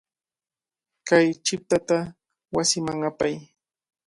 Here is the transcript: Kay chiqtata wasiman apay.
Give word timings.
Kay 1.07 1.27
chiqtata 1.45 1.97
wasiman 2.55 2.99
apay. 3.09 3.35